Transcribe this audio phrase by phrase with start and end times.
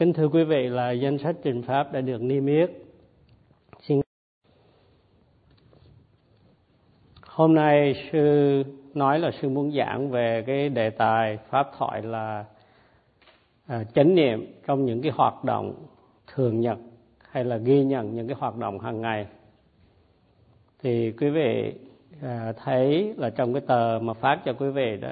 [0.00, 2.70] Kính thưa quý vị là danh sách trình pháp đã được niêm yết.
[3.80, 4.00] Xin
[7.26, 12.44] Hôm nay sư nói là sư muốn giảng về cái đề tài pháp thoại là
[13.66, 15.86] à, chánh niệm trong những cái hoạt động
[16.34, 16.78] thường nhật
[17.30, 19.26] hay là ghi nhận những cái hoạt động hàng ngày.
[20.82, 21.74] Thì quý vị
[22.22, 25.10] à, thấy là trong cái tờ mà phát cho quý vị đó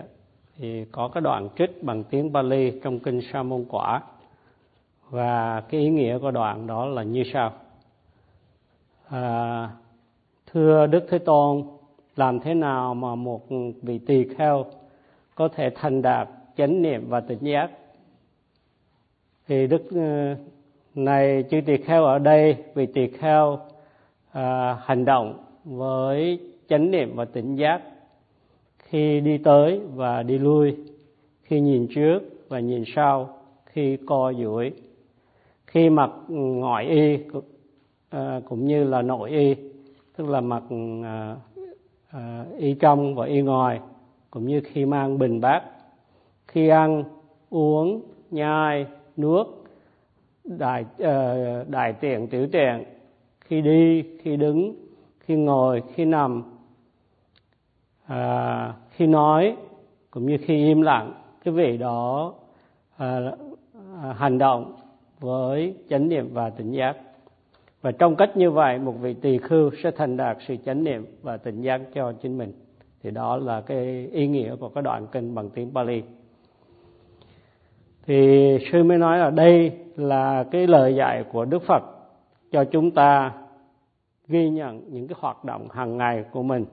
[0.57, 4.03] thì có cái đoạn trích bằng tiếng Bali trong kinh Sa môn quả
[5.11, 7.53] và cái ý nghĩa của đoạn đó là như sau.
[9.09, 9.71] À,
[10.53, 11.63] thưa đức thế tôn
[12.17, 13.47] làm thế nào mà một
[13.83, 14.65] vị tỳ kheo
[15.35, 17.71] có thể thành đạt chánh niệm và tỉnh giác?
[19.49, 20.35] Thì đức ừ,
[20.95, 23.59] này chư tỳ kheo ở đây vị tỳ kheo
[24.33, 27.83] à, hành động với chánh niệm và tỉnh giác
[28.79, 30.77] khi đi tới và đi lui
[31.43, 34.73] khi nhìn trước và nhìn sau khi co duỗi
[35.69, 37.19] khi mặc ừ, ngoại y
[38.11, 39.55] ờ, cũng như là nội y
[40.17, 41.37] tức là mặc ừ, ờ,
[42.11, 43.81] ờ, y trong và y ngoài
[44.31, 45.63] cũng như khi mang bình bát
[46.47, 47.05] khi ăn
[47.51, 49.47] uống nhai nuốt
[50.45, 50.85] đại
[51.69, 52.85] đại tiện tiểu tiện
[53.41, 54.75] khi đi khi đứng
[55.21, 56.43] khi ngồi khi nằm
[58.07, 59.57] à, khi nói
[60.11, 61.13] cũng như khi im lặng
[61.45, 62.35] cái vị đó
[62.97, 63.21] à,
[64.17, 64.78] hành động
[65.21, 66.97] với chánh niệm và tỉnh giác.
[67.83, 71.07] Và trong cách như vậy, một vị tỳ khưu sẽ thành đạt sự chánh niệm
[71.23, 72.53] và tỉnh giác cho chính mình.
[73.03, 76.03] Thì đó là cái ý nghĩa của cái đoạn kinh bằng tiếng Pali.
[78.07, 81.83] Thì sư mới nói là đây là cái lời dạy của Đức Phật
[82.53, 83.33] cho chúng ta
[84.29, 86.65] ghi nhận những cái hoạt động hàng ngày của mình.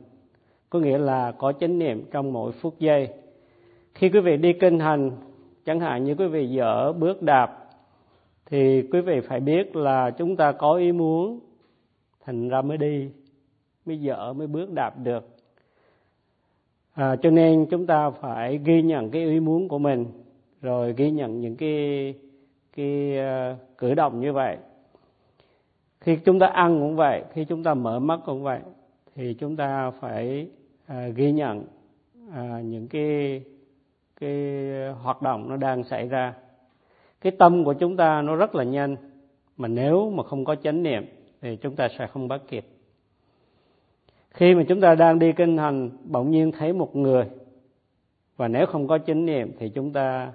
[0.69, 3.09] Có nghĩa là có chánh niệm trong mỗi phút giây.
[3.93, 5.11] Khi quý vị đi kinh hành,
[5.65, 7.64] chẳng hạn như quý vị dở bước đạp
[8.45, 11.39] thì quý vị phải biết là chúng ta có ý muốn
[12.25, 13.09] thành ra mới đi
[13.85, 15.29] mới dở mới bước đạp được.
[16.93, 20.05] À, cho nên chúng ta phải ghi nhận cái ý muốn của mình
[20.61, 22.13] rồi ghi nhận những cái
[22.75, 24.57] cái uh, cử động như vậy.
[25.99, 28.59] Khi chúng ta ăn cũng vậy khi chúng ta mở mắt cũng vậy
[29.15, 30.47] thì chúng ta phải
[30.91, 31.63] uh, ghi nhận
[32.27, 33.41] uh, những cái
[34.19, 34.53] cái
[35.03, 36.33] hoạt động nó đang xảy ra
[37.25, 38.95] cái tâm của chúng ta nó rất là nhanh,
[39.57, 41.05] mà nếu mà không có chánh niệm
[41.41, 42.65] thì chúng ta sẽ không bắt kịp.
[44.31, 47.29] Khi mà chúng ta đang đi kinh hành, bỗng nhiên thấy một người,
[48.37, 50.31] và nếu không có chánh niệm thì chúng ta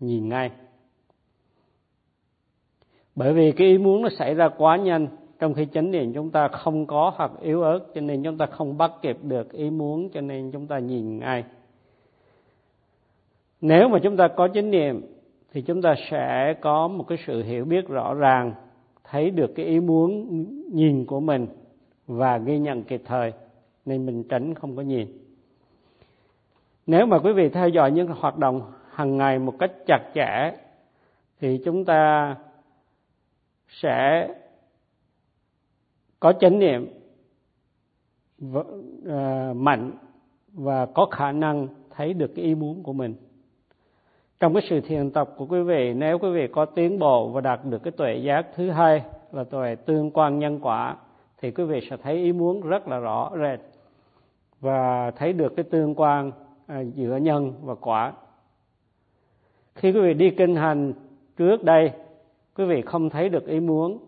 [0.00, 0.50] nhìn ngay.
[3.14, 5.06] Bởi vì cái ý muốn nó xảy ra quá nhanh,
[5.38, 8.46] trong khi chánh niệm chúng ta không có hoặc yếu ớt, cho nên chúng ta
[8.46, 11.44] không bắt kịp được ý muốn, cho nên chúng ta nhìn ngay.
[13.60, 15.15] Nếu mà chúng ta có chánh niệm
[15.56, 18.54] thì chúng ta sẽ có một cái sự hiểu biết rõ ràng,
[19.04, 20.28] thấy được cái ý muốn
[20.72, 21.46] nhìn của mình
[22.06, 23.32] và ghi nhận kịp thời,
[23.86, 25.08] nên mình tránh không có nhìn.
[26.86, 30.56] Nếu mà quý vị theo dõi những hoạt động hàng ngày một cách chặt chẽ,
[31.40, 32.36] thì chúng ta
[33.68, 34.28] sẽ
[36.20, 36.88] có chánh niệm
[39.06, 39.92] ờ, mạnh
[40.52, 43.14] và có khả năng thấy được cái ý muốn của mình
[44.40, 47.40] trong cái sự thiền tập của quý vị, nếu quý vị có tiến bộ và
[47.40, 49.02] đạt được cái tuệ giác thứ hai
[49.32, 50.96] là tuệ tương quan nhân quả,
[51.40, 53.60] thì quý vị sẽ thấy ý muốn rất là rõ rệt
[54.60, 56.32] và thấy được cái tương quan
[56.66, 58.12] à, giữa nhân và quả.
[59.74, 60.92] Khi quý vị đi kinh hành
[61.36, 61.92] trước đây,
[62.56, 63.98] quý vị không thấy được ý muốn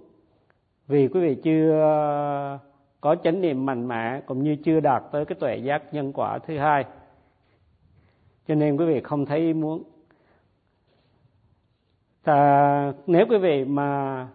[0.87, 2.59] vì quý vị chưa
[3.01, 6.39] có chánh niệm mạnh mẽ cũng như chưa đạt tới cái tuệ giác nhân quả
[6.39, 6.85] thứ hai.
[8.49, 9.83] Cho nên quý vị không thấy ý muốn
[12.29, 14.29] à, nếu quý vị mà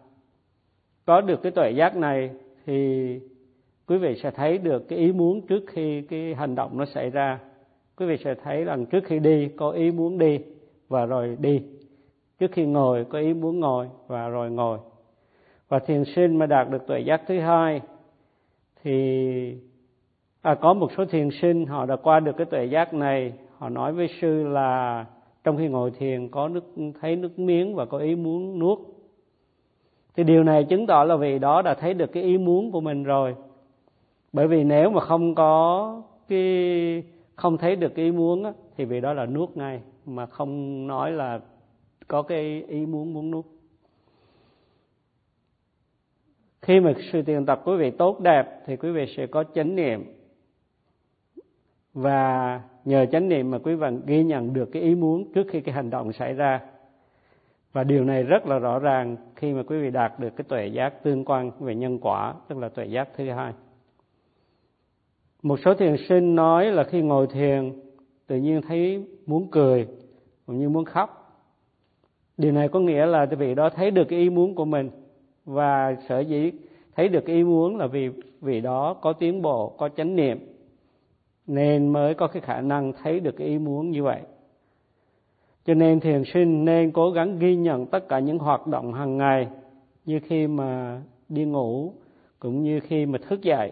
[1.06, 2.30] có được cái tuệ giác này
[2.66, 3.20] thì
[3.88, 7.10] quý vị sẽ thấy được cái ý muốn trước khi cái hành động nó xảy
[7.10, 7.40] ra.
[7.98, 10.40] Quý vị sẽ thấy rằng trước khi đi có ý muốn đi
[10.90, 11.64] và rồi đi.
[12.40, 14.78] Trước khi ngồi có ý muốn ngồi và rồi ngồi.
[15.70, 17.82] Và thiền sinh mà đạt được tuệ giác thứ hai
[18.84, 19.58] thì
[20.42, 23.34] à, có một số thiền sinh họ đã qua được cái tuệ giác này.
[23.58, 25.06] Họ nói với sư là
[25.44, 26.64] trong khi ngồi thiền có nước
[27.02, 28.80] thấy nước miếng và có ý muốn nuốt.
[30.16, 32.82] Thì điều này chứng tỏ là vị đó đã thấy được cái ý muốn của
[32.82, 33.36] mình rồi.
[34.34, 37.04] Bởi vì nếu mà không có cái
[37.36, 40.88] không thấy được cái ý muốn á, thì vị đó là nuốt ngay mà không
[40.88, 41.40] nói là
[42.08, 43.46] có cái ý muốn muốn nuốt.
[46.62, 49.76] Khi mà sự tiền tập quý vị tốt đẹp thì quý vị sẽ có chánh
[49.76, 50.04] niệm
[51.94, 55.62] và nhờ chánh niệm mà quý vị ghi nhận được cái ý muốn trước khi
[55.62, 56.62] cái hành động xảy ra.
[57.74, 60.68] Và điều này rất là rõ ràng khi mà quý vị đạt được cái tuệ
[60.68, 63.54] giác tương quan về nhân quả, tức là tuệ giác thứ hai.
[65.44, 67.74] Một số thiền sinh nói là khi ngồi thiền,
[68.28, 69.88] tự nhiên thấy muốn cười,
[70.46, 71.20] cũng như muốn khóc.
[72.38, 74.90] Điều này có nghĩa là vị đó thấy được cái ý muốn của mình
[75.46, 76.52] và sở dĩ
[76.96, 78.10] thấy được ý muốn là vì
[78.42, 80.53] vị đó có tiến bộ, có chánh niệm
[81.48, 84.22] nên mới có cái khả năng thấy được cái ý muốn như vậy.
[85.66, 89.18] Cho nên thiền sinh nên cố gắng ghi nhận tất cả những hoạt động hàng
[89.18, 89.48] ngày
[90.06, 91.94] như khi mà đi ngủ
[92.40, 93.72] cũng như khi mà thức dậy.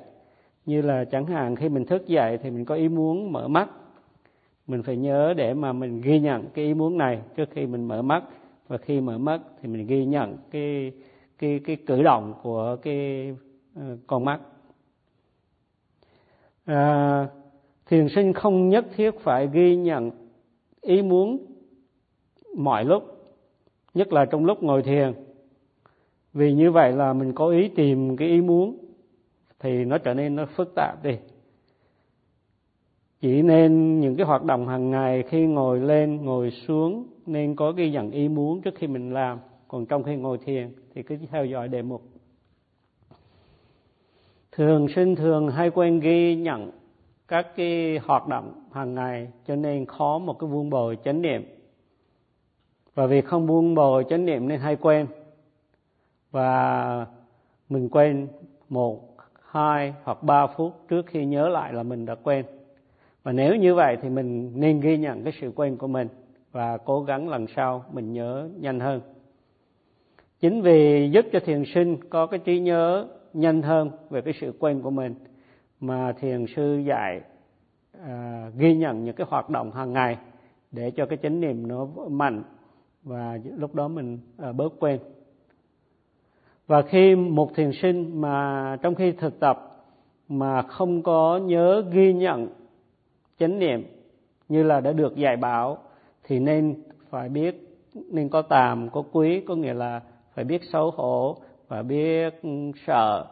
[0.65, 3.69] Như là chẳng hạn khi mình thức dậy thì mình có ý muốn mở mắt.
[4.67, 7.87] Mình phải nhớ để mà mình ghi nhận cái ý muốn này trước khi mình
[7.87, 8.23] mở mắt.
[8.67, 10.91] Và khi mở mắt thì mình ghi nhận cái
[11.37, 13.33] cái cái cử động của cái
[13.79, 14.39] uh, con mắt.
[16.65, 17.27] À,
[17.85, 20.11] thiền sinh không nhất thiết phải ghi nhận
[20.81, 21.45] ý muốn
[22.55, 23.03] mọi lúc,
[23.93, 25.13] nhất là trong lúc ngồi thiền.
[26.33, 28.77] Vì như vậy là mình có ý tìm cái ý muốn
[29.59, 31.17] thì nó trở nên nó phức tạp đi.
[33.21, 37.71] Chỉ nên những cái hoạt động hàng ngày khi ngồi lên, ngồi xuống nên có
[37.71, 39.39] ghi nhận ý muốn trước khi mình làm.
[39.67, 42.01] Còn trong khi ngồi thiền thì cứ theo dõi đề mục.
[44.51, 46.71] Thường sinh thường hay quen ghi nhận
[47.31, 51.45] các cái hoạt động hàng ngày, cho nên khó một cái vuông bồi chánh niệm.
[52.95, 55.07] Và vì không buông bồi chánh niệm nên hay quên.
[56.31, 57.05] Và
[57.69, 58.27] mình quên
[58.69, 59.15] một,
[59.49, 62.45] hai hoặc ba phút trước khi nhớ lại là mình đã quên.
[63.23, 66.07] Và nếu như vậy thì mình nên ghi nhận cái sự quên của mình
[66.51, 69.01] và cố gắng lần sau mình nhớ nhanh hơn.
[70.39, 74.53] Chính vì giúp cho thiền sinh có cái trí nhớ nhanh hơn về cái sự
[74.59, 75.15] quên của mình
[75.81, 77.21] mà thiền sư dạy
[78.03, 80.17] à, ghi nhận những cái hoạt động hàng ngày
[80.71, 82.43] để cho cái chánh niệm nó mạnh
[83.03, 84.99] và lúc đó mình à, bớt quên.
[86.67, 89.71] Và khi một thiền sinh mà trong khi thực tập
[90.27, 92.47] mà không có nhớ ghi nhận
[93.39, 93.83] chánh niệm
[94.49, 95.77] như là đã được dạy bảo
[96.23, 97.67] thì nên phải biết
[98.11, 100.01] nên có tàm có quý có nghĩa là
[100.33, 101.37] phải biết xấu hổ
[101.67, 102.49] và biết ừ,
[102.87, 103.25] sợ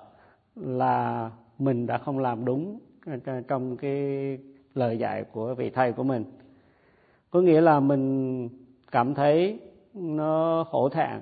[0.56, 1.30] là
[1.60, 3.98] mình đã không làm đúng ờ, trong cái
[4.74, 6.24] lời dạy của vị thầy của mình.
[7.30, 8.50] Có nghĩa là mình
[8.92, 9.60] cảm thấy
[9.94, 11.20] nó khổ thẹn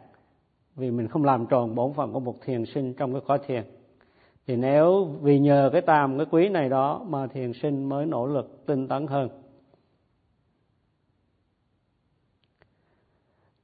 [0.76, 3.64] vì mình không làm tròn bổn phận của một thiền sinh trong cái khóa thiền.
[4.48, 8.26] Thì nếu vì nhờ cái tam, cái quý này đó mà thiền sinh mới nỗ
[8.26, 9.30] lực tinh tấn hơn.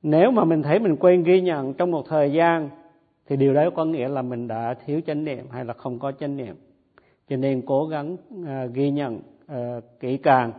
[0.04, 2.70] Nếu mà mình thấy mình quên ghi nhận trong một thời gian
[3.34, 6.12] thì điều đó có nghĩa là mình đã thiếu chánh niệm hay là không có
[6.12, 6.56] chánh niệm.
[7.30, 10.52] Cho nên cố gắng uh, ghi nhận uh, kỹ càng.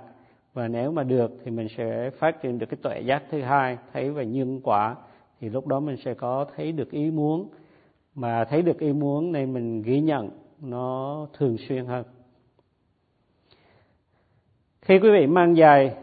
[0.54, 3.78] Và nếu mà được thì mình sẽ phát triển được cái tuệ giác thứ hai
[3.92, 4.96] thấy về nhân quả.
[5.40, 7.48] Thì lúc đó mình sẽ có thấy được ý muốn.
[8.14, 10.30] Mà thấy được ý muốn nên mình ghi nhận
[10.60, 12.04] nó thường xuyên hơn.
[14.82, 15.94] Khi quý vị mang giày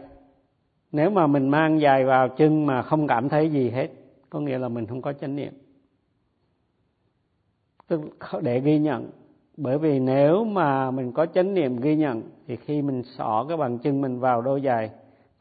[0.92, 3.88] nếu mà mình mang giày vào chân mà không cảm thấy gì hết
[4.30, 5.52] có nghĩa là mình không có chánh niệm
[7.92, 8.00] tức
[8.42, 9.10] để ghi nhận.
[9.56, 13.56] Bởi vì nếu mà mình có chánh niệm ghi nhận thì khi mình xỏ cái
[13.56, 14.90] bàn chân mình vào đôi giày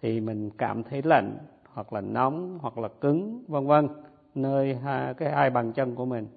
[0.02, 1.38] thì mình cảm thấy lạnh
[1.74, 3.88] hoặc là nóng hoặc là cứng vân vân
[4.36, 6.28] nơi hai, cái hai bàn chân của mình.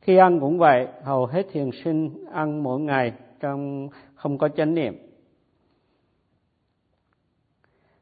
[0.00, 4.74] Khi ăn cũng vậy hầu hết thiền sinh ăn mỗi ngày trong không có chánh
[4.74, 4.94] niệm.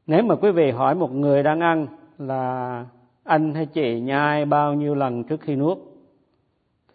[0.07, 1.87] Nếu mà quý vị hỏi một người đang ăn
[2.19, 2.87] là
[3.25, 5.92] anh hay chị nhai bao nhiêu lần trước khi nuốt?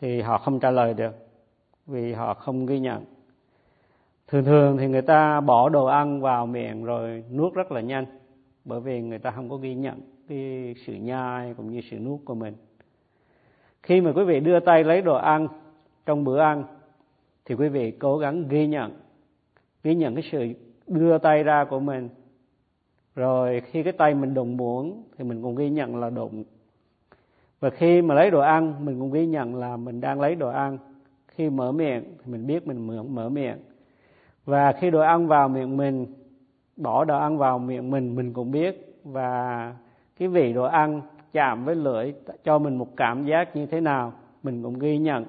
[0.02, 1.16] Thì họ không trả lời được,
[1.88, 3.06] vì họ không ghi nhận.
[4.28, 8.06] Thường thường thì người ta bỏ đồ ăn vào miệng rồi nuốt rất là nhanh,
[8.66, 12.20] bởi vì người ta không có ghi nhận cái sự nhai cũng như sự nuốt
[12.26, 12.54] của mình.
[13.84, 15.48] Khi mà quý vị đưa tay lấy đồ ăn
[16.06, 16.64] trong bữa ăn,
[17.46, 18.92] thì quý vị cố gắng ghi nhận
[19.84, 20.54] ghi nhận cái sự
[20.88, 22.10] đưa tay ra của mình.
[23.16, 26.44] Rồi khi cái tay mình đụng muỗng, thì mình cũng ghi nhận là đụng
[27.60, 30.50] và khi mà lấy đồ ăn mình cũng ghi nhận là mình đang lấy đồ
[30.50, 30.78] ăn.
[31.28, 33.58] Khi mở miệng thì mình biết mình mở, mở miệng.
[34.46, 36.06] Và khi đồ ăn vào miệng mình
[36.78, 39.00] bỏ đồ ăn vào miệng mình mình cũng biết.
[39.04, 39.74] Và
[40.20, 44.14] cái vị đồ ăn chạm với lưỡi cho mình một cảm giác như thế nào
[44.44, 45.26] mình cũng ghi nhận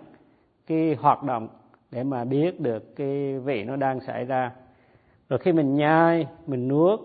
[0.66, 1.48] cái hoạt động
[1.90, 4.52] để mà biết được cái vị nó đang xảy ra.
[5.28, 7.00] Rồi khi mình nhai mình nuốt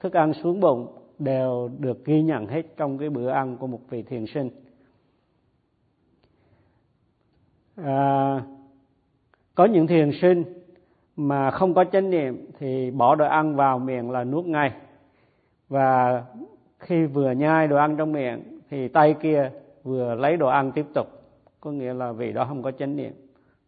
[0.00, 3.80] thức ăn xuống bụng đều được ghi nhận hết trong cái bữa ăn của một
[3.90, 4.50] vị thiền sinh.
[7.76, 8.42] À,
[9.54, 10.44] có những thiền sinh
[11.16, 14.72] mà không có chánh niệm thì bỏ đồ ăn vào miệng là nuốt ngay.
[15.68, 16.24] Và
[16.78, 19.50] khi vừa nhai đồ ăn trong miệng thì tay kia
[19.82, 21.06] vừa lấy đồ ăn tiếp tục.
[21.60, 23.12] Có nghĩa là vì đó không có chánh niệm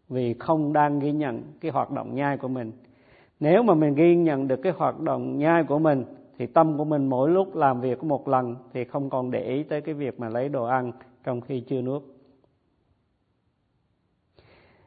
[0.09, 2.73] vì không đang ghi nhận cái hoạt động nhai của mình.
[3.41, 6.05] Nếu mà mình ghi nhận được cái hoạt động nhai của mình
[6.41, 9.63] thì tâm của mình mỗi lúc làm việc một lần thì không còn để ý
[9.63, 10.93] tới cái việc mà lấy đồ ăn
[11.25, 12.03] trong khi chưa nuốt.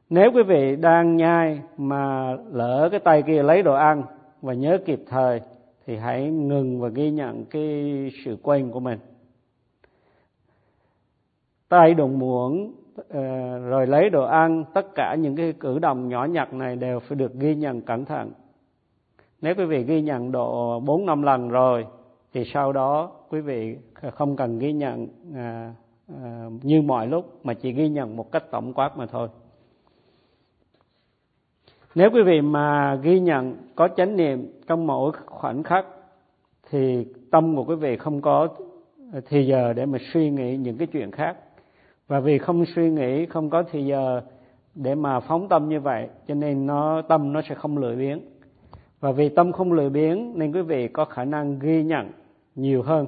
[0.09, 4.03] Nếu quý vị đang nhai mà lỡ cái tay kia lấy đồ ăn
[4.41, 5.41] và nhớ kịp thời
[5.85, 7.93] thì hãy ngừng và ghi nhận cái
[8.25, 8.99] sự quên của mình.
[11.69, 12.73] Tay đụng muỗng
[13.09, 16.99] ờ, rồi lấy đồ ăn, tất cả những cái cử động nhỏ nhặt này đều
[16.99, 18.31] phải được ghi nhận cẩn thận
[19.43, 21.85] nếu quý vị ghi nhận độ bốn năm lần rồi
[22.33, 23.77] thì sau đó quý vị
[24.13, 25.73] không cần ghi nhận à,
[26.23, 29.27] à, như mọi lúc mà chỉ ghi nhận một cách tổng quát mà thôi.
[31.95, 35.85] Nếu quý vị mà ghi nhận có chánh niệm trong mỗi khoảnh khắc
[36.69, 38.47] thì tâm của quý vị không có
[39.27, 41.37] thì giờ để mà suy nghĩ những cái chuyện khác.
[42.07, 44.21] Và vì không suy nghĩ không có thì giờ
[44.75, 48.19] để mà phóng tâm như vậy cho nên nó tâm nó sẽ không lười biếng
[49.03, 52.11] và vì tâm không lười biếng nên quý vị có khả năng ghi nhận
[52.55, 53.07] nhiều hơn.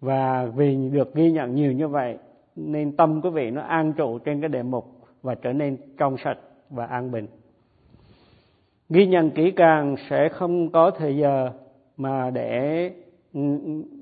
[0.00, 2.18] Và vì được ghi nhận nhiều như vậy,
[2.56, 4.84] nên tâm quý vị nó an trụ trên cái đề mục
[5.22, 6.38] và trở nên trong sạch
[6.70, 7.26] và an bình.
[8.88, 11.50] Ghi nhận kỹ càng sẽ không có thời giờ
[11.96, 12.90] mà để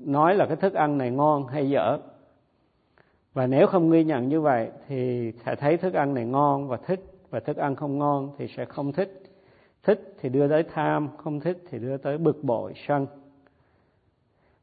[0.05, 1.97] nói là cái thức ăn này ngon hay dở.
[3.33, 6.77] Và nếu không ghi nhận như vậy thì sẽ thấy thức ăn này ngon và
[6.77, 9.23] thích, và thức ăn không ngon thì sẽ không thích
[9.87, 13.07] thích thì đưa tới tham, không thích thì đưa tới bực bội, sân.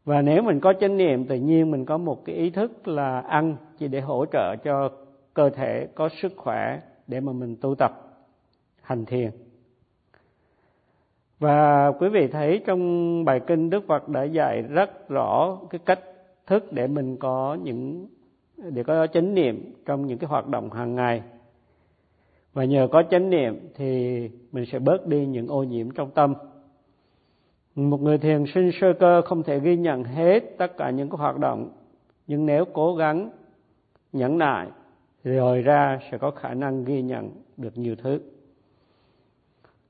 [0.04, 3.20] Và nếu mình có chánh niệm, tự nhiên mình có một cái ý thức là
[3.20, 4.90] ăn chỉ để hỗ trợ cho
[5.34, 7.92] cơ thể có sức khỏe để mà mình tu tập,
[8.82, 9.30] hành thiền.
[11.38, 16.00] Và quý vị thấy trong bài kinh Đức Phật đã dạy rất rõ cái cách
[16.46, 18.06] thức để mình có những,
[18.56, 21.22] để có chánh niệm trong những cái hoạt động hàng ngày
[22.54, 24.20] và nhờ có chánh niệm thì
[24.52, 26.34] mình sẽ bớt đi những ô nhiễm trong tâm.
[27.74, 31.18] Một người thiền sinh sơ cơ không thể ghi nhận hết tất cả những cái
[31.18, 31.70] hoạt động,
[32.26, 33.30] nhưng nếu cố gắng,
[34.12, 34.68] nhẫn nại,
[35.24, 38.20] rồi ra sẽ có khả năng ghi nhận được nhiều thứ.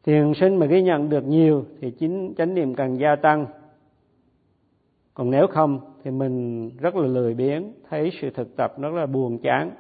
[0.05, 3.47] Thiền sinh mà ghi nhận được nhiều thì chính chánh niệm càng gia tăng.
[5.15, 9.07] Còn nếu không thì mình rất là lười biếng, thấy sự thực tập rất là
[9.07, 9.71] buồn chán.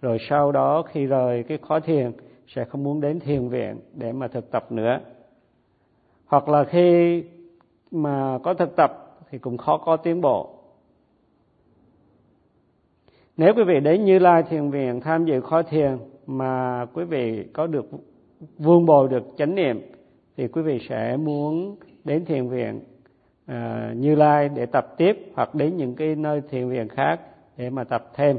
[0.00, 2.12] Rồi sau đó khi rời cái khó thiền
[2.54, 5.00] sẽ không muốn đến thiền viện để mà thực tập nữa.
[6.26, 7.22] Hoặc là khi
[7.90, 10.50] mà có thực tập thì cũng khó có tiến bộ.
[13.36, 17.44] Nếu quý vị đến Như Lai Thiền Viện tham dự khóa thiền mà quý vị
[17.52, 17.86] có được
[18.58, 19.80] vuông bồi được chánh niệm
[20.36, 22.80] thì quý vị sẽ muốn đến thiền viện
[23.46, 27.20] à, Như Lai để tập tiếp hoặc đến những cái nơi thiền viện khác
[27.56, 28.38] để mà tập thêm.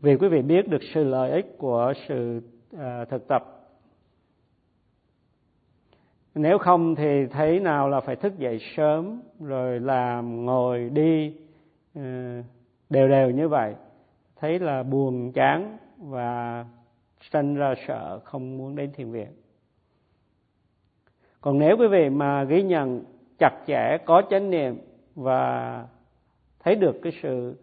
[0.00, 2.40] Vì quý vị biết được sự lợi ích của sự
[2.78, 3.44] À, thực tập.
[6.34, 11.36] Nếu không thì thấy nào là phải thức dậy sớm, rồi làm, ngồi đi
[11.94, 12.42] à,
[12.90, 13.74] đều đều như vậy.
[14.36, 16.64] Thấy là buồn, chán và
[17.30, 19.28] sanh ra sợ, không muốn đến thiền viện.
[21.40, 23.04] Còn nếu quý vị mà ghi nhận
[23.38, 24.78] chặt chẽ, có chánh niệm
[25.14, 25.86] và
[26.60, 27.56] thấy được cái sự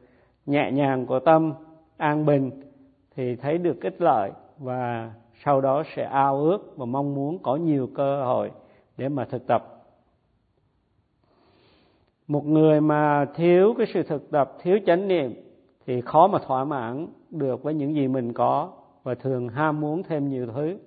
[0.46, 1.54] nhẹ nhàng của tâm
[1.98, 2.52] an bình,
[3.16, 5.14] thì thấy được ích lợi và
[5.44, 8.52] sau đó sẽ ao ước và mong muốn có nhiều cơ hội
[8.98, 9.66] để mà thực tập.
[12.28, 15.34] Một người mà thiếu cái sự thực tập, thiếu chánh niệm
[15.86, 18.72] thì khó mà thỏa mãn được với những gì mình có
[19.04, 20.78] và thường ham muốn thêm nhiều thứ.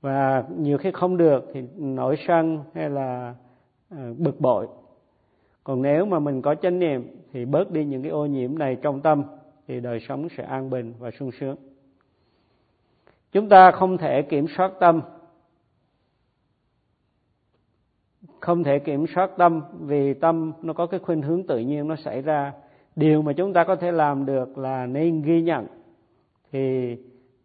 [0.00, 3.34] Và nhiều khi không được thì nổi sân hay là
[3.90, 4.68] ờ, bực bội.
[5.64, 8.76] Còn nếu mà mình có chánh niệm thì bớt đi những cái ô nhiễm này
[8.82, 9.22] trong tâm
[9.66, 11.56] thì đời sống sẽ an bình và sung sướng
[13.32, 15.00] chúng ta không thể kiểm soát tâm.
[18.40, 21.96] Không thể kiểm soát tâm vì tâm nó có cái khuynh hướng tự nhiên nó
[21.96, 22.52] xảy ra.
[22.96, 25.66] Điều mà chúng ta có thể làm được là nên ghi nhận
[26.52, 26.96] thì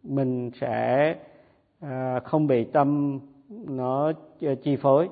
[0.04, 1.16] mình sẽ
[1.80, 3.20] à, không bị tâm
[3.68, 5.10] nó à, chi phối.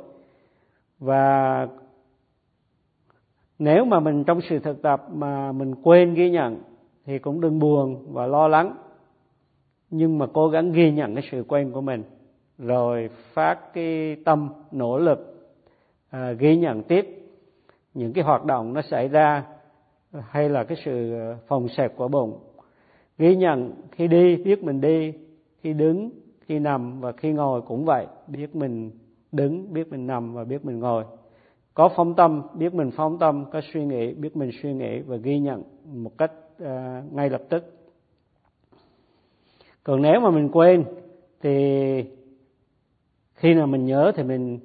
[0.99, 1.67] Và
[3.59, 6.61] nếu mà mình trong sự thực tập mà mình quên ghi nhận
[7.05, 8.75] thì cũng đừng buồn và lo lắng
[9.89, 12.03] nhưng mà cố gắng ghi nhận cái sự quen của mình
[12.57, 15.49] rồi phát cái tâm nỗ lực
[16.09, 17.05] à, ghi nhận tiếp
[17.93, 19.43] những cái hoạt động nó xảy ra
[20.29, 21.13] hay là cái sự
[21.47, 22.39] phòng xẹp của bụng.
[23.17, 25.13] Ghi nhận khi đi biết mình đi
[25.61, 26.09] khi đứng
[26.41, 28.07] khi nằm và khi ngồi cũng vậy.
[28.27, 28.91] Biết mình
[29.31, 31.03] đứng biết mình nằm và biết mình ngồi.
[31.73, 35.15] Có phóng tâm biết mình phóng tâm có suy nghĩ biết mình suy nghĩ và
[35.15, 35.63] ghi nhận
[35.93, 36.31] một cách
[36.63, 36.67] uh,
[37.13, 37.74] ngay lập tức
[39.85, 40.85] còn nếu mà mình quên
[41.41, 42.05] thì
[43.33, 44.59] khi nào mình nhớ thì mình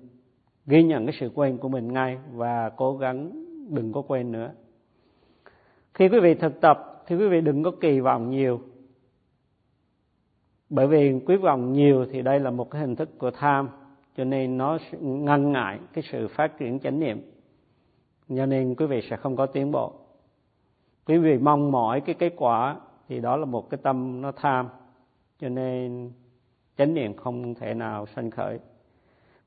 [0.66, 3.30] ghi nhận cái sự quên của mình ngay và cố gắng
[3.70, 4.52] đừng có quên nữa.
[5.94, 8.60] Khi quý vị thực tập thì quý vị đừng có kỳ vọng nhiều.
[10.70, 13.68] Bởi vì quý vọng nhiều thì đây là một cái hình thức của tham,
[14.16, 17.22] cho nên nó ngăn ngại cái sự phát triển chánh niệm.
[18.28, 19.92] Cho nên quý vị sẽ không có tiến bộ.
[21.06, 22.76] Quý vị mong mỏi cái kết quả
[23.08, 24.68] thì đó là một cái tâm nó tham
[25.40, 26.10] cho nên
[26.76, 28.58] chánh niệm không thể nào sanh khởi.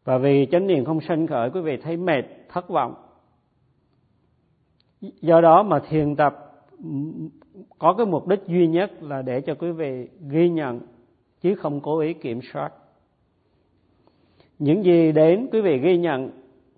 [0.03, 2.95] Và vì chánh niệm không sanh khởi quý vị thấy mệt thất vọng.
[5.01, 6.63] Do đó mà thiền tập
[7.79, 10.79] có cái mục đích duy nhất là để cho quý vị ghi nhận
[11.41, 12.73] chứ không cố ý kiểm soát.
[14.59, 16.31] Những gì đến quý vị ghi nhận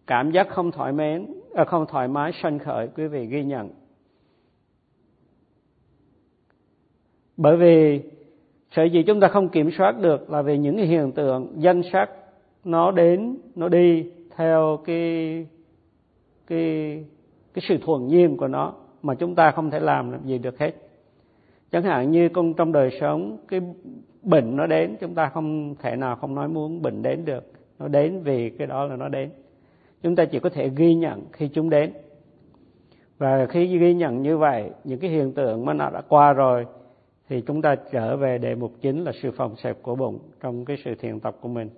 [0.07, 3.69] cảm giác không thoải mái à, không thoải mái sanh khởi quý vị ghi nhận.
[7.37, 8.01] Bởi vì
[8.75, 12.09] sở dĩ chúng ta không kiểm soát được là vì những hiện tượng danh sắc
[12.63, 15.45] nó đến, nó đi theo cái
[16.47, 17.03] cái
[17.53, 20.71] cái sự thuần nhiên của nó mà chúng ta không thể làm gì được hết.
[21.71, 23.61] Chẳng hạn như con trong đời sống, cái
[24.23, 27.43] bệnh nó đến, chúng ta không thể nào không nói muốn bệnh đến được.
[27.79, 29.29] Nó đến vì cái đó là nó đến.
[30.03, 31.91] Chúng ta chỉ có thể ghi nhận khi chúng đến.
[33.17, 36.65] Và khi ghi nhận như vậy, những cái hiện tượng mà nó đã qua rồi
[37.29, 40.65] thì chúng ta trở về đề mục chính là sự phòng xẹp của bụng trong
[40.65, 41.69] cái sự thiền tập của mình.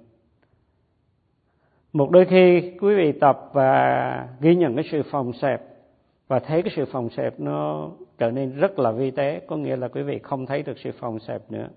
[1.93, 5.61] Một đôi khi quý vị tập và ghi nhận cái sự phòng xẹp
[6.27, 9.75] và thấy cái sự phòng xẹp nó trở nên rất là vi tế, có nghĩa
[9.75, 11.67] là quý vị không thấy được sự phòng xẹp nữa.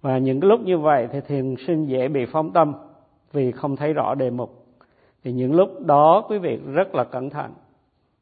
[0.00, 2.74] Và những cái lúc như vậy thì thiền sinh dễ bị phóng tâm
[3.32, 4.66] vì không thấy rõ đề mục.
[5.24, 7.52] Thì những lúc đó quý vị rất là cẩn thận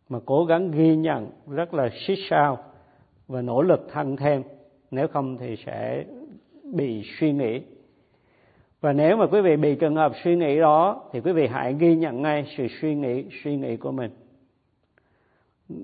[0.09, 2.59] mà cố gắng ghi nhận rất là xích sao
[3.29, 4.43] và nỗ lực thăng thêm,
[4.91, 6.05] nếu không thì sẽ
[6.75, 7.61] bị suy nghĩ.
[8.81, 11.75] Và nếu mà quý vị bị trường hợp suy nghĩ đó, thì quý vị hãy
[11.79, 14.11] ghi nhận ngay sự suy nghĩ suy nghĩ của mình.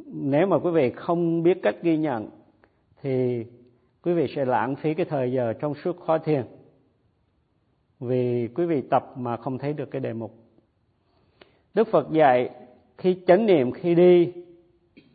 [0.07, 2.29] Nếu mà quý vị không biết cách ghi nhận,
[3.03, 3.45] thì
[4.03, 6.43] quý vị sẽ lãng phí cái thời giờ trong suốt khóa thiền,
[8.01, 10.35] vì quý vị tập mà không thấy được cái đề mục.
[11.75, 12.51] Đức phật dạy,
[12.99, 14.33] khi chánh niệm khi đi,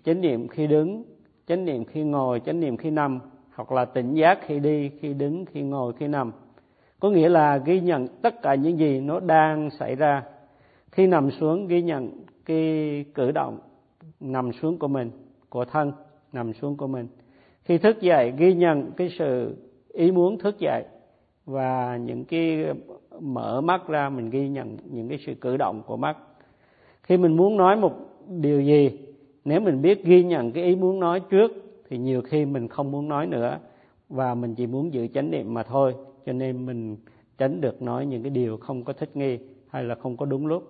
[0.04, 1.04] chánh niệm khi đứng
[1.48, 3.20] chánh niệm khi ngồi, chánh niệm khi nằm,
[3.56, 6.32] hoặc là tỉnh giác khi đi, khi đứng, khi ngồi, khi nằm.
[7.00, 10.24] Có nghĩa là ghi nhận tất cả những gì nó đang xảy ra.
[10.92, 12.12] Khi nằm xuống, ghi nhận
[12.46, 13.60] cái cử động
[14.20, 15.12] nằm xuống của mình,
[15.50, 15.92] của thân
[16.34, 17.08] nằm xuống của mình.
[17.64, 19.56] Khi thức dậy, ghi nhận cái sự
[19.94, 20.84] ý muốn thức dậy
[21.46, 22.66] và những cái
[23.20, 26.18] mở mắt ra, mình ghi nhận những cái sự cử động của mắt.
[27.04, 27.94] Khi mình muốn nói một
[28.28, 29.00] điều gì
[29.48, 31.52] nếu mình biết ghi nhận cái ý muốn nói trước,
[31.90, 33.60] thì nhiều khi mình không muốn nói nữa.
[34.10, 36.98] Và mình chỉ muốn giữ chánh niệm mà thôi, cho nên mình
[37.38, 40.48] tránh được nói những cái điều không có thích nghi hay là không có đúng
[40.48, 40.64] lúc.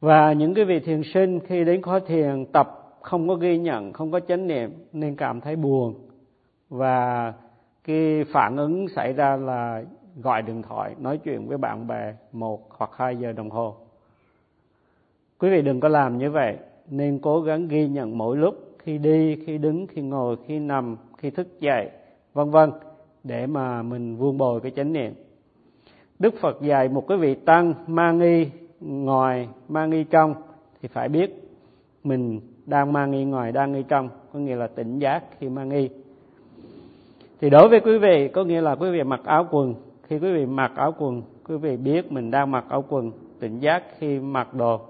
[0.00, 3.92] Và những cái vị thiền sinh khi đến khóa thiền tập không có ghi nhận,
[3.92, 5.94] không có chánh niệm nên cảm thấy buồn.
[6.68, 7.32] Và
[7.84, 9.82] cái phản ứng xảy ra là
[10.16, 13.76] gọi điện thoại, nói chuyện với bạn bè một hoặc hai giờ đồng hồ.
[15.38, 16.56] Quý vị đừng có làm như vậy,
[16.90, 20.96] nên cố gắng ghi nhận mỗi lúc, khi đi, khi đứng, khi ngồi, khi nằm,
[21.18, 21.90] khi thức dậy,
[22.34, 22.70] vân vân,
[23.24, 25.14] để mà mình vuông bồi cái chánh niệm.
[26.18, 28.46] Đức phật dạy một cái vị tăng mang nghi
[28.80, 30.34] ngoài, mang nghi trong
[30.82, 31.50] thì phải biết
[32.04, 35.68] mình đang mang nghi ngoài, đang nghi trong, có nghĩa là tỉnh giác khi mang
[35.68, 35.88] nghi
[37.40, 39.74] thì đối với quý vị, có nghĩa là quý vị mặc áo quần
[40.10, 43.58] khi quý vị mặc áo quần quý vị biết mình đang mặc áo quần tỉnh
[43.58, 44.80] giác khi mặc đồ.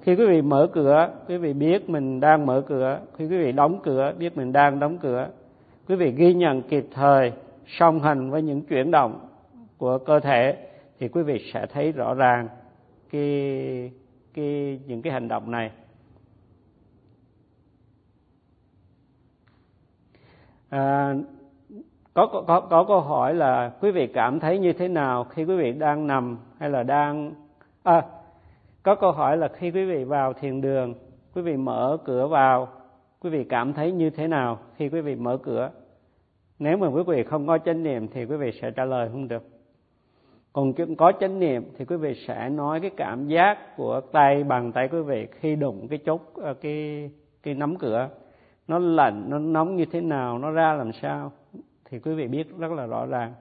[0.00, 3.00] Khi quý vị mở cửa quý vị biết mình đang mở cửa.
[3.16, 5.28] Khi quý vị đóng cửa biết mình đang đóng cửa.
[5.88, 7.32] Quý vị ghi nhận kịp thời
[7.66, 9.28] song hành với những chuyển động
[9.78, 12.48] của cơ thể thì quý vị sẽ thấy rõ ràng
[13.10, 13.92] cái
[14.34, 15.70] cái những cái hành động này.
[20.68, 21.14] À,
[22.14, 25.56] có, có có câu hỏi là quý vị cảm thấy như thế nào khi quý
[25.56, 27.32] vị đang nằm hay là đang
[27.82, 28.02] à,
[28.82, 30.94] có câu hỏi là khi quý vị vào thiền đường
[31.34, 32.68] quý vị mở cửa vào
[33.20, 35.70] quý vị cảm thấy như thế nào khi quý vị mở cửa
[36.58, 39.28] nếu mà quý vị không có chánh niệm thì quý vị sẽ trả lời không
[39.28, 39.42] được
[40.52, 44.72] còn có chánh niệm thì quý vị sẽ nói cái cảm giác của tay bàn
[44.72, 46.20] tay quý vị khi đụng cái chốt
[46.60, 47.10] cái
[47.42, 48.08] cái nắm cửa
[48.68, 51.32] nó lạnh nó nóng như thế nào nó ra làm sao
[51.84, 53.34] thì quý vị biết rất là rõ ràng.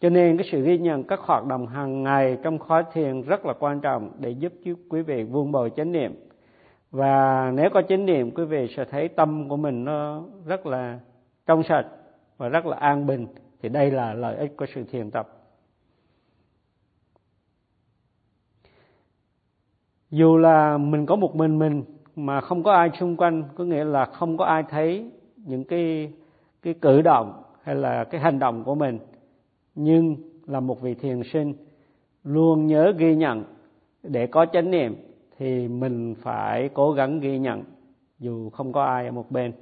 [0.00, 3.46] Cho nên cái sự ghi nhận các hoạt động hàng ngày trong khóa thiền rất
[3.46, 4.52] là quan trọng để giúp
[4.88, 6.14] quý vị vun bồi chánh niệm.
[6.90, 10.98] Và nếu có chánh niệm, quý vị sẽ thấy tâm của mình nó rất là
[11.46, 11.86] trong sạch
[12.36, 13.26] và rất là an bình.
[13.62, 15.28] Thì đây là lợi ích của sự thiền tập.
[20.10, 21.84] Dù là mình có một mình mình
[22.16, 26.12] mà không có ai xung quanh, có nghĩa là không có ai thấy những cái
[26.66, 28.98] cái cử động hay là cái hành động của mình,
[29.74, 31.54] nhưng là một vị thiền sinh
[32.24, 33.44] luôn nhớ ghi nhận.
[34.02, 34.96] Để có chánh niệm
[35.38, 37.62] thì mình phải cố gắng ghi nhận,
[38.18, 39.52] dù không có ai ở một bên.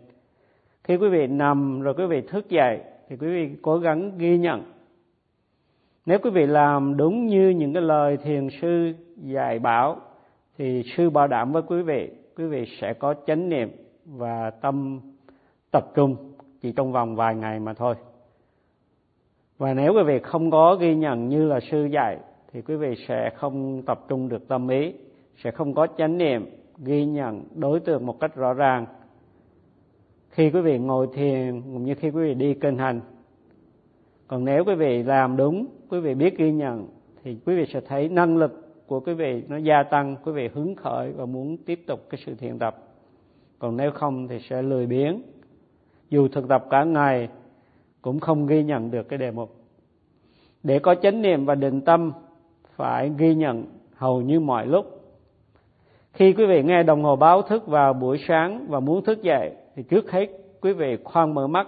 [0.84, 4.38] Khi quý vị nằm rồi quý vị thức dậy thì quý vị cố gắng ghi
[4.38, 4.62] nhận.
[6.06, 9.96] Nếu quý vị làm đúng như những cái lời thiền sư dạy bảo,
[10.58, 13.70] thì sư bảo đảm với quý vị quý vị sẽ có chánh niệm
[14.04, 15.00] và tâm
[15.70, 16.33] tập trung
[16.64, 17.94] chỉ trong vòng vài ngày mà thôi.
[19.58, 22.18] Và nếu quý vị không có ghi nhận như là sư dạy,
[22.52, 24.92] thì quý vị sẽ không tập trung được tâm ý,
[25.42, 28.86] sẽ không có chánh niệm ghi nhận đối tượng một cách rõ ràng.
[30.30, 33.00] Khi quý vị ngồi thiền, cũng như khi quý vị đi kinh hành.
[34.26, 36.88] Còn nếu quý vị làm đúng, quý vị biết ghi nhận,
[37.24, 40.48] thì quý vị sẽ thấy năng lực của quý vị nó gia tăng, quý vị
[40.54, 42.76] hứng khởi và muốn tiếp tục cái sự thiền tập.
[43.58, 45.22] Còn nếu không thì sẽ lười biếng
[46.14, 47.28] dù thực tập cả ngày,
[48.02, 49.54] cũng không ghi nhận được cái đề mục.
[50.62, 52.12] Để có chánh niệm và định tâm,
[52.76, 53.64] phải ghi nhận
[53.96, 54.86] hầu như mọi lúc.
[56.12, 59.52] Khi quý vị nghe đồng hồ báo thức vào buổi sáng và muốn thức dậy,
[59.76, 60.26] thì trước hết
[60.60, 61.66] quý vị khoan mở mắt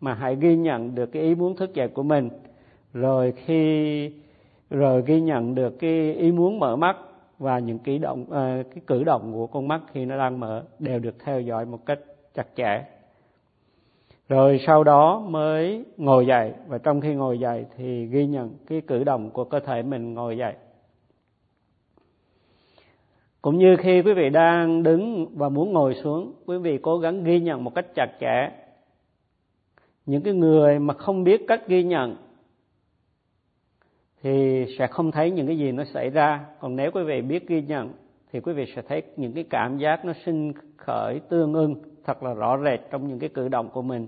[0.00, 2.28] mà hãy ghi nhận được cái ý muốn thức dậy của mình.
[2.92, 4.12] Rồi khi,
[4.70, 6.96] rồi ghi nhận được cái ý muốn mở mắt
[7.38, 10.64] và những cái động ờ, cái cử động của con mắt khi nó đang mở
[10.78, 11.98] đều được theo dõi một cách
[12.34, 12.97] chặt chẽ
[14.28, 18.80] rồi sau đó mới ngồi dậy, và trong khi ngồi dậy thì ghi nhận cái
[18.80, 20.54] cử động của cơ thể mình ngồi dậy.
[23.42, 27.24] Cũng như khi quý vị đang đứng và muốn ngồi xuống, quý vị cố gắng
[27.24, 28.50] ghi nhận một cách chặt chẽ.
[30.06, 32.16] Những cái người mà không biết cách ghi nhận
[34.22, 36.46] thì sẽ không thấy những cái gì nó xảy ra.
[36.60, 37.92] Còn nếu quý vị biết ghi nhận
[38.32, 42.22] thì quý vị sẽ thấy những cái cảm giác nó sinh khởi tương ưng thật
[42.22, 44.06] là rõ rệt trong những cái cử động của mình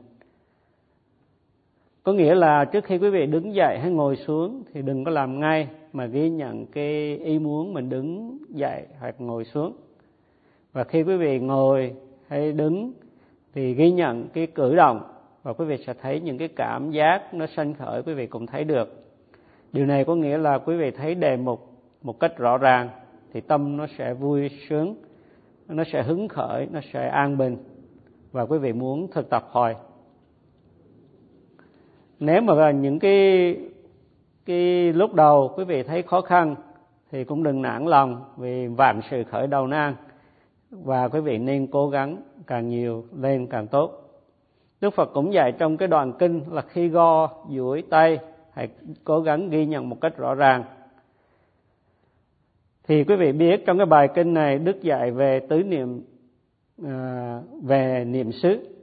[2.02, 5.10] có nghĩa là trước khi quý vị đứng dậy hay ngồi xuống thì đừng có
[5.10, 9.72] làm ngay mà ghi nhận cái ý muốn mình đứng dậy hoặc ngồi xuống.
[10.72, 11.94] Và khi quý vị ngồi
[12.28, 12.92] hay đứng
[13.54, 15.00] thì ghi nhận cái cử động
[15.42, 18.46] và quý vị sẽ thấy những cái cảm giác nó sanh khởi, quý vị cũng
[18.46, 19.04] thấy được.
[19.72, 21.70] Điều này có nghĩa là quý vị thấy đề mục
[22.02, 22.88] một cách rõ ràng
[23.32, 24.94] thì tâm nó sẽ vui sướng,
[25.68, 27.56] nó sẽ hứng khởi, nó sẽ an bình
[28.32, 29.74] và quý vị muốn thực tập hồi
[32.20, 33.56] nếu mà những cái
[34.46, 36.54] cái lúc đầu quý vị thấy khó khăn
[37.10, 39.94] thì cũng đừng nản lòng vì vạn sự khởi đầu nan.
[40.70, 44.00] Và quý vị nên cố gắng càng nhiều lên càng tốt.
[44.80, 48.18] Đức Phật cũng dạy trong cái đoạn kinh là khi go duỗi tay
[48.52, 48.68] hãy
[49.04, 50.64] cố gắng ghi nhận một cách rõ ràng.
[52.88, 56.02] Thì quý vị biết trong cái bài kinh này Đức dạy về tứ niệm
[56.84, 58.79] à, về niệm xứ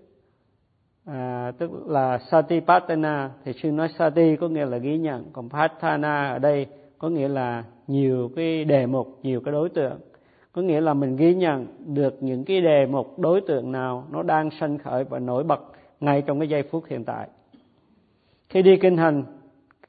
[1.08, 6.30] à, tức là satipatthana thì sư nói sati có nghĩa là ghi nhận còn patthana
[6.30, 6.68] ở đây
[6.98, 10.00] có nghĩa là nhiều cái đề mục nhiều cái đối tượng.
[10.52, 14.24] Có nghĩa là mình ghi nhận được những cái đề mục đối tượng nào nó
[14.24, 15.60] đang sanh khởi và nổi bật
[16.00, 17.28] ngay trong cái giây phút hiện tại.
[18.50, 19.24] Khi đi kinh hành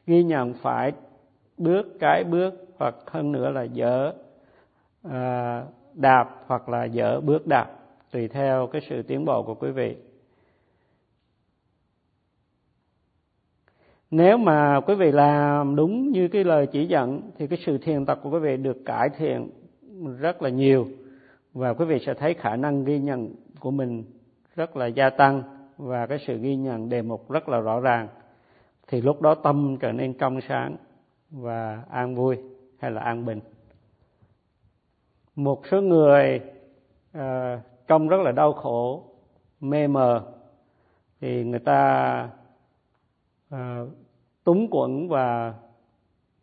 [0.07, 0.93] ghi nhận phải
[1.59, 4.13] bước cái bước hoặc hơn nữa là dở
[5.11, 5.63] à,
[5.95, 7.67] đạp hoặc là dở bước đạp
[8.11, 9.97] tùy theo cái sự tiến bộ của quý vị.
[14.11, 18.07] Nếu mà quý vị làm đúng như cái lời chỉ dẫn thì cái sự thiền
[18.07, 19.51] tập của quý vị được cải thiện
[20.19, 20.89] rất là nhiều.
[21.53, 24.05] Và quý vị sẽ thấy khả năng ghi nhận của mình
[24.57, 25.43] rất là gia tăng
[25.77, 28.09] và cái sự ghi nhận đề mục rất là rõ ràng.
[28.87, 30.77] Thì lúc đó tâm trở nên trong sáng
[31.31, 32.37] và an vui
[32.79, 33.41] hay là an bình.
[35.37, 36.41] Một số người
[37.13, 39.05] ờ, uh, trong rất là đau khổ
[39.61, 40.23] mê mờ
[41.21, 42.29] thì người ta
[43.55, 43.89] uh,
[44.45, 45.55] túng quẫn và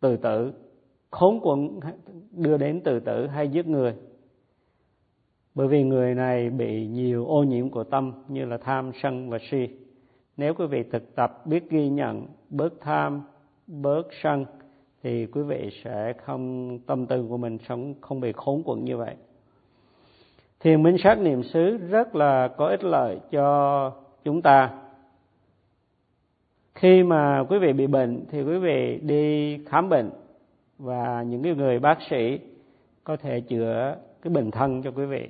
[0.00, 0.52] tự tử.
[1.10, 1.80] Khốn quẫn
[2.32, 3.94] đưa đến tự tử hay giết người.
[5.54, 9.38] Bởi vì người này bị nhiều ô nhiễm của tâm như là tham sân và
[9.50, 9.68] si.
[10.36, 13.22] Nếu quý vị thực tập biết ghi nhận bớt tham
[13.66, 14.44] bớt sân
[15.02, 18.96] thì quý vị sẽ không tâm tư của mình sống không bị khốn quẫn như
[18.96, 19.14] vậy.
[20.60, 23.92] Thiền minh sát niệm xứ rất là có ích lợi cho
[24.24, 24.85] chúng ta
[26.76, 30.10] khi mà quý vị bị bệnh thì quý vị đi khám bệnh
[30.78, 32.38] và những cái người bác sĩ
[33.04, 35.28] có thể chữa cái bệnh thân cho quý vị.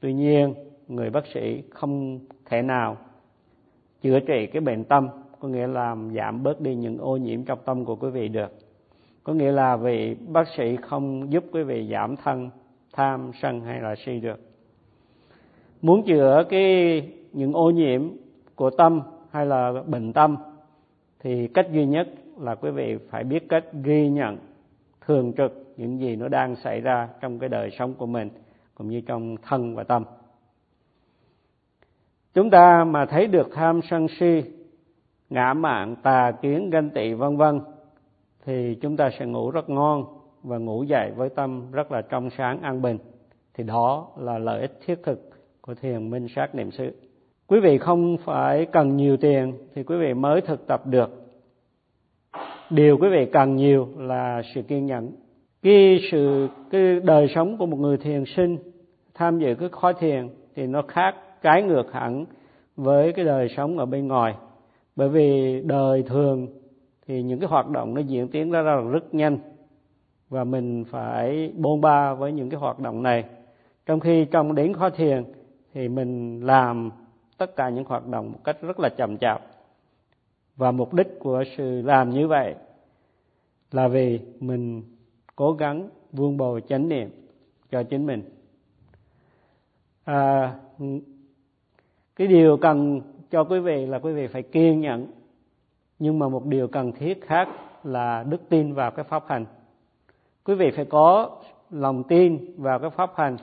[0.00, 0.54] Tuy nhiên,
[0.88, 2.96] người bác sĩ không thể nào
[4.02, 5.08] chữa trị cái bệnh tâm,
[5.40, 8.52] có nghĩa là giảm bớt đi những ô nhiễm trong tâm của quý vị được.
[9.24, 12.50] Có nghĩa là vị bác sĩ không giúp quý vị giảm thân,
[12.92, 14.40] tham, sân hay là si được.
[15.82, 18.02] Muốn chữa cái những ô nhiễm
[18.54, 20.36] của tâm hay là bệnh tâm
[21.22, 22.08] thì cách duy nhất
[22.38, 24.38] là quý vị phải biết cách ghi nhận
[25.06, 28.30] thường trực những gì nó đang xảy ra trong cái đời sống của mình,
[28.74, 30.04] cũng như trong thân và tâm.
[32.34, 34.42] Chúng ta mà thấy được tham sân si,
[35.30, 37.60] ngã mạn, tà kiến, ganh tị, vân vân,
[38.44, 40.04] thì chúng ta sẽ ngủ rất ngon
[40.42, 42.98] và ngủ dậy với tâm rất là trong sáng, an bình.
[43.54, 45.30] Thì đó là lợi ích thiết thực
[45.60, 46.92] của thiền minh sát niệm xứ
[47.52, 51.10] quý vị không phải cần nhiều tiền thì quý vị mới thực tập được.
[52.70, 55.12] Điều quý vị cần nhiều là sự kiên nhẫn.
[55.62, 58.58] Cái sự cái đời sống của một người thiền sinh
[59.14, 62.24] tham dự cái khóa thiền thì nó khác trái ngược hẳn
[62.76, 64.34] với cái đời sống ở bên ngoài.
[64.96, 66.46] Bởi vì đời thường
[67.06, 69.38] thì những cái hoạt động nó diễn tiến ra rất, rất nhanh
[70.28, 73.24] và mình phải bôn ba với những cái hoạt động này.
[73.86, 75.24] Trong khi trong đến khóa thiền
[75.74, 76.90] thì mình làm
[77.38, 79.42] tất cả những hoạt động một cách rất là chậm chạp.
[80.56, 82.54] Và mục đích của sự làm như vậy
[83.70, 84.82] là vì mình
[85.36, 87.10] cố gắng vuông bồi chánh niệm
[87.70, 88.22] cho chính mình.
[90.04, 90.54] À,
[92.16, 95.06] cái điều cần cho quý vị là quý vị phải kiên nhẫn
[95.98, 97.48] nhưng mà một điều cần thiết khác
[97.84, 99.46] là đức tin vào cái pháp hành.
[100.44, 101.38] Quý vị phải có
[101.70, 103.36] lòng tin vào cái pháp hành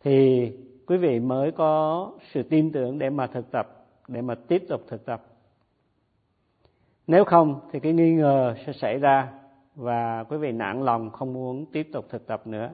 [0.00, 0.50] thì
[0.90, 4.80] quý vị mới có sự tin tưởng để mà thực tập, để mà tiếp tục
[4.88, 5.22] thực tập.
[7.06, 9.32] Nếu không thì cái nghi ngờ sẽ xảy ra
[9.74, 12.70] và quý vị nản lòng không muốn tiếp tục thực tập nữa.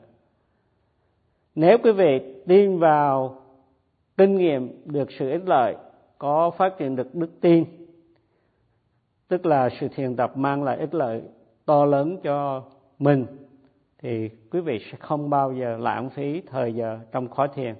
[1.54, 3.40] Nếu quý vị tin vào
[4.16, 5.76] kinh nghiệm được sự ích lợi,
[6.18, 7.64] có phát triển được đức tin,
[9.28, 11.22] tức là sự thiền tập mang lại ích lợi
[11.66, 12.62] to lớn cho
[12.98, 13.26] mình,
[13.98, 17.74] thì quý vị sẽ không bao giờ lãng phí thời giờ trong khóa thiền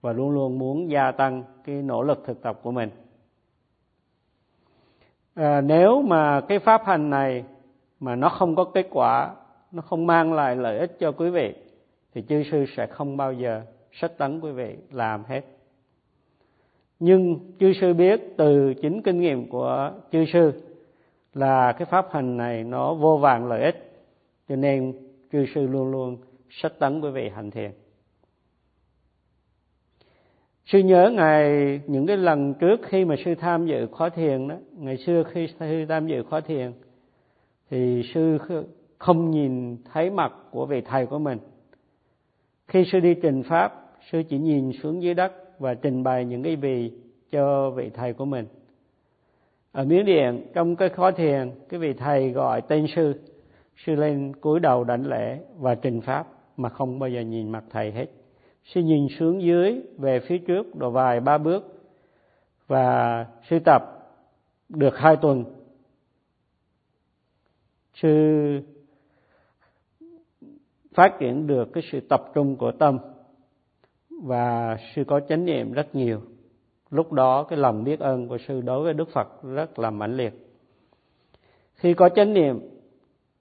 [0.00, 2.90] và luôn luôn muốn gia tăng cái nỗ lực thực tập của mình.
[5.34, 7.44] À, nếu mà cái pháp hành này
[8.00, 9.34] mà nó không có kết quả
[9.72, 11.54] nó không mang lại lợi ích cho quý vị
[12.14, 15.40] thì chư sư sẽ không bao giờ sách tấn quý vị làm hết.
[16.98, 20.52] Nhưng chư sư biết từ chính kinh nghiệm của chư sư
[21.34, 24.04] là cái pháp hành này nó vô vàng lợi ích
[24.48, 24.92] cho nên
[25.32, 26.16] chư sư luôn luôn
[26.50, 27.70] sách tấn quý vị hành thiền
[30.72, 34.54] sư nhớ ngày những cái lần trước khi mà sư tham dự khóa thiền đó,
[34.76, 36.72] ngày xưa khi sư tham dự khóa thiền,
[37.70, 38.38] thì sư
[38.98, 41.38] không nhìn thấy mặt của vị thầy của mình.
[42.68, 46.42] Khi sư đi trình pháp, sư chỉ nhìn xuống dưới đất và trình bày những
[46.42, 46.92] cái vị
[47.30, 48.46] cho vị thầy của mình.
[49.72, 53.20] Ở miếng điện, trong cái khóa thiền, cái vị thầy gọi tên sư.
[53.76, 57.64] Sư lên cúi đầu đảnh lễ và trình pháp mà không bao giờ nhìn mặt
[57.70, 58.06] thầy hết
[58.64, 61.82] sư nhìn xuống dưới, về phía trước, độ vài ba bước.
[62.66, 63.82] Và sư tập
[64.68, 65.44] được hai tuần.
[67.94, 68.10] Sư
[70.94, 72.98] phát triển được cái sự tập trung của tâm
[74.22, 76.20] và sư có chánh niệm rất nhiều.
[76.90, 80.16] Lúc đó, cái lòng biết ơn của sư đối với đức phật rất là mãnh
[80.16, 80.32] liệt.
[81.74, 82.60] Khi có chánh niệm,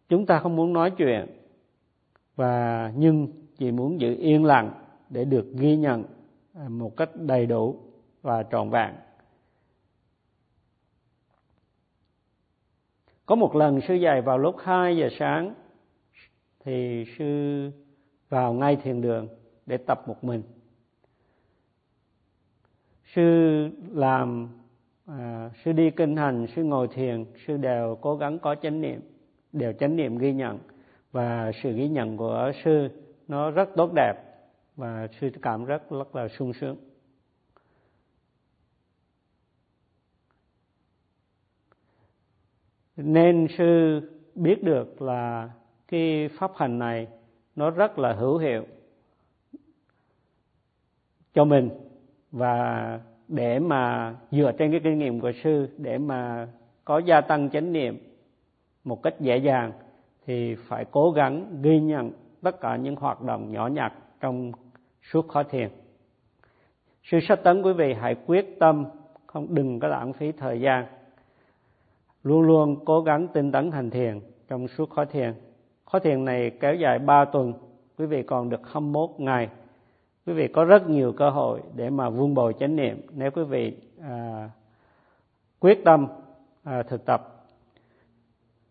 [0.09, 1.25] chúng ta không muốn nói chuyện
[2.35, 3.27] và nhưng
[3.57, 4.71] chỉ muốn giữ yên lặng
[5.09, 6.03] để được ghi nhận
[6.53, 7.75] à, một cách đầy đủ
[8.21, 8.93] và trọn vẹn.
[13.25, 15.53] Có một lần sư dạy vào lúc 2 giờ sáng
[16.59, 17.71] thì sư
[18.29, 19.27] vào ngay thiền đường
[19.65, 20.43] để tập một mình.
[23.15, 24.49] Sư làm
[25.05, 29.01] à, sư đi kinh hành sư ngồi thiền sư đều cố gắng có chánh niệm
[29.51, 30.59] đều chánh niệm ghi nhận.
[31.11, 32.89] Và sự ghi nhận của sư
[33.27, 34.28] nó rất tốt đẹp
[34.79, 36.77] và sư cảm rất rất là sung sướng.
[42.95, 44.01] Nên sư
[44.35, 45.49] biết được là
[45.87, 47.07] cái pháp hành này
[47.55, 48.65] nó rất là hữu hiệu
[51.33, 51.69] cho mình
[52.31, 56.47] và để mà dựa trên cái kinh nghiệm của sư để mà
[56.85, 57.97] có gia tăng chánh niệm
[58.83, 59.71] một cách dễ dàng
[60.25, 62.11] thì phải cố gắng ghi nhận
[62.41, 64.51] tất cả những hoạt động nhỏ nhặt trong
[65.01, 65.69] suốt khóa thiền
[67.03, 68.85] Sự sách tấn quý vị hãy quyết tâm
[69.25, 70.85] không đừng có lãng phí thời gian.
[72.23, 75.33] Luôn luôn cố gắng tinh tấn hành thiền trong suốt khóa thiền.
[75.85, 77.53] Khóa thiền này kéo dài 3 tuần
[77.97, 79.49] quý vị còn được 21 ngày.
[80.25, 83.43] Quý vị có rất nhiều cơ hội để mà vun bồi chánh niệm nếu quý
[83.43, 84.49] vị à,
[85.59, 86.07] quyết tâm
[86.63, 87.45] à, thực tập.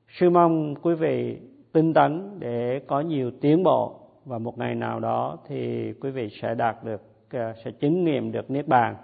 [0.08, 1.38] Sư mong quý vị
[1.72, 3.97] tinh tấn để có nhiều tiến bộ
[4.28, 8.32] và một ngày nào đó thì quý vị sẽ đạt được ờ, sẽ chứng nghiệm
[8.32, 8.96] được niết bàn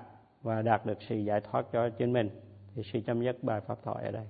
[0.42, 2.30] và đạt được sự giải thoát cho chính mình.
[2.74, 4.24] Thì sư chấm dứt bài pháp thoại ở đây.